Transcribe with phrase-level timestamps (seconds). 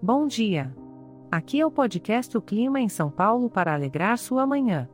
[0.00, 0.72] Bom dia!
[1.28, 4.88] Aqui é o podcast O Clima em São Paulo para alegrar sua manhã.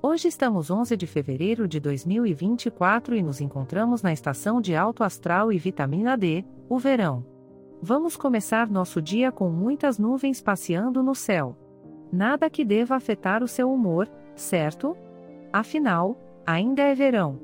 [0.00, 5.52] Hoje estamos 11 de fevereiro de 2024 e nos encontramos na estação de alto astral
[5.52, 7.22] e vitamina D, o verão.
[7.82, 11.54] Vamos começar nosso dia com muitas nuvens passeando no céu.
[12.10, 14.96] Nada que deva afetar o seu humor, certo?
[15.52, 17.38] Afinal, ainda é verão.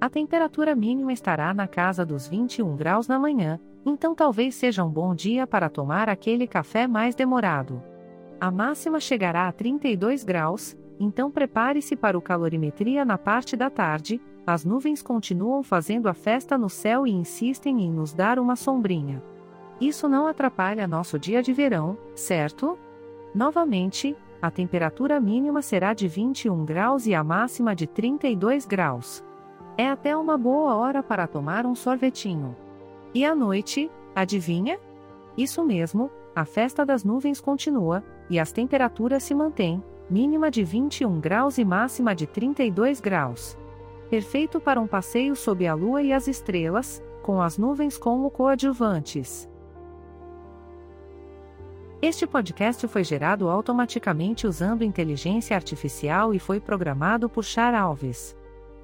[0.00, 4.88] A temperatura mínima estará na casa dos 21 graus na manhã, então talvez seja um
[4.88, 7.82] bom dia para tomar aquele café mais demorado.
[8.40, 14.18] A máxima chegará a 32 graus, então prepare-se para o calorimetria na parte da tarde.
[14.46, 19.22] As nuvens continuam fazendo a festa no céu e insistem em nos dar uma sombrinha.
[19.78, 22.78] Isso não atrapalha nosso dia de verão, certo?
[23.34, 29.22] Novamente, a temperatura mínima será de 21 graus e a máxima de 32 graus.
[29.80, 32.54] É até uma boa hora para tomar um sorvetinho.
[33.14, 34.78] E à noite, adivinha?
[35.38, 41.18] Isso mesmo, a festa das nuvens continua, e as temperaturas se mantêm, mínima de 21
[41.18, 43.56] graus e máxima de 32 graus.
[44.10, 49.48] Perfeito para um passeio sob a lua e as estrelas, com as nuvens como coadjuvantes.
[52.02, 58.38] Este podcast foi gerado automaticamente usando inteligência artificial e foi programado por Char Alves.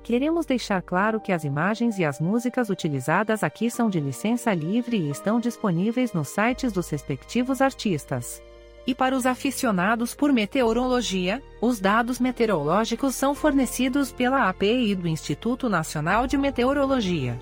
[0.07, 4.97] Queremos deixar claro que as imagens e as músicas utilizadas aqui são de licença livre
[4.97, 8.41] e estão disponíveis nos sites dos respectivos artistas.
[8.87, 15.69] E para os aficionados por meteorologia, os dados meteorológicos são fornecidos pela API do Instituto
[15.69, 17.37] Nacional de Meteorologia.